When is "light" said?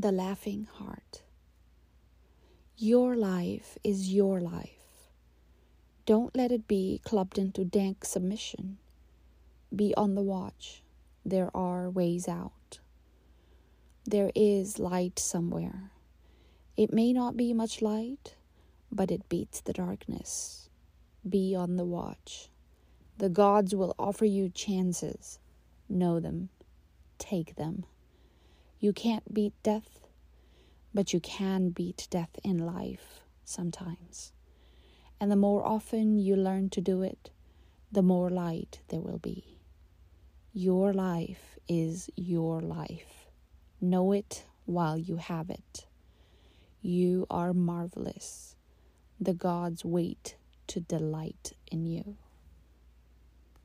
14.78-15.18, 17.82-18.36, 38.30-38.80